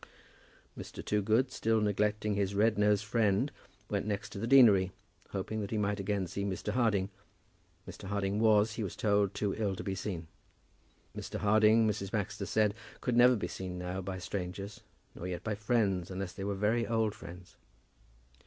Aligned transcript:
Mr. 0.75 1.05
Toogood, 1.05 1.51
still 1.51 1.79
neglecting 1.79 2.33
his 2.33 2.55
red 2.55 2.75
nosed 2.79 3.05
friend, 3.05 3.51
went 3.87 4.07
next 4.07 4.29
to 4.31 4.39
the 4.39 4.47
deanery, 4.47 4.91
hoping 5.29 5.61
that 5.61 5.69
he 5.69 5.77
might 5.77 5.99
again 5.99 6.25
see 6.25 6.43
Mr. 6.43 6.69
Harding. 6.73 7.11
Mr. 7.87 8.05
Harding 8.05 8.39
was, 8.39 8.73
he 8.73 8.83
was 8.83 8.95
told, 8.95 9.35
too 9.35 9.53
ill 9.53 9.75
to 9.75 9.83
be 9.83 9.93
seen. 9.93 10.25
Mr. 11.15 11.37
Harding, 11.37 11.87
Mrs. 11.87 12.09
Baxter 12.09 12.47
said, 12.47 12.73
could 12.99 13.15
never 13.15 13.35
be 13.35 13.47
seen 13.47 13.77
now 13.77 14.01
by 14.01 14.17
strangers, 14.17 14.81
nor 15.13 15.27
yet 15.27 15.43
by 15.43 15.53
friends, 15.53 16.09
unless 16.09 16.33
they 16.33 16.43
were 16.43 16.55
very 16.55 16.87
old 16.87 17.13
friends. 17.13 17.55